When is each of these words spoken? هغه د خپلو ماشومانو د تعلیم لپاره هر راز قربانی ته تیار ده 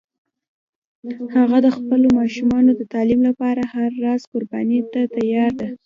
هغه 1.35 1.57
د 1.65 1.67
خپلو 1.77 2.07
ماشومانو 2.19 2.71
د 2.75 2.81
تعلیم 2.93 3.21
لپاره 3.29 3.61
هر 3.73 3.89
راز 4.03 4.21
قربانی 4.31 4.79
ته 4.91 5.01
تیار 5.15 5.51
ده 5.59 5.67